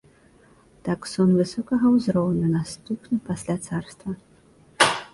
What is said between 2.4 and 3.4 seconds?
наступны